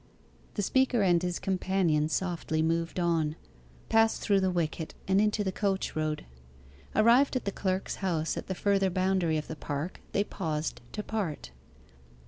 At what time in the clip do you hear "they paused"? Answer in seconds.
10.11-10.81